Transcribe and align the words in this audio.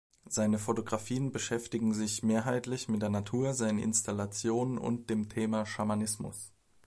Seine 0.27 0.57
Fotografien 0.57 1.31
beschäftigen 1.31 1.93
sich 1.93 2.23
mehrheitlich 2.23 2.87
mit 2.89 3.03
der 3.03 3.09
Natur, 3.09 3.53
seinen 3.53 3.77
Installationen 3.77 4.79
und 4.79 5.11
dem 5.11 5.29
Thema 5.29 5.63
Schamanismus. 5.67 6.51